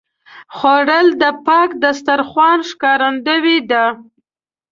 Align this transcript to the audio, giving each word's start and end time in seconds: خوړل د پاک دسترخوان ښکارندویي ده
خوړل 0.55 1.07
د 1.21 1.23
پاک 1.45 1.69
دسترخوان 1.83 2.59
ښکارندویي 2.69 3.59
ده 3.71 3.85